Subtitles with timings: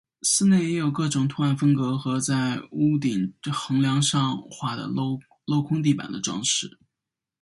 [0.23, 5.21] 寺内也有各种图案风格和在屋顶横梁上画的镂
[5.63, 6.79] 空地板的装饰。